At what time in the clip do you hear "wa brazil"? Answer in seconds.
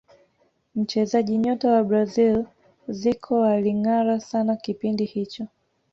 1.71-2.45